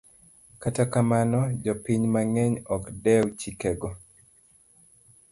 [0.61, 3.89] Kata kamano, jopiny mang'eny ok dew chikego.